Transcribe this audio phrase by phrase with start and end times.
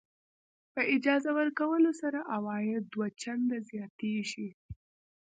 [0.73, 4.49] په اجاره ورکولو سره عواید دوه چنده زیاتېږي.